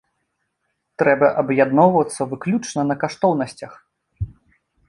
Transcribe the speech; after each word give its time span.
Трэба 1.01 1.27
аб'ядноўвацца 1.43 2.21
выключна 2.31 2.81
на 2.93 2.99
каштоўнасцях. 3.05 3.71